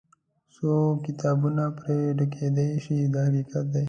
[0.55, 0.69] څو
[1.05, 3.79] کتابونه پرې ډکېدای شي دا حقیقت دی.